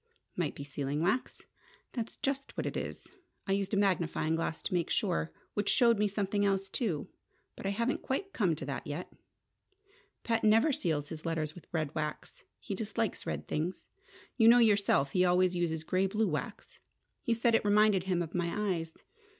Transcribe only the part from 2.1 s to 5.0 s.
just what it is. I used a magnifying glass to make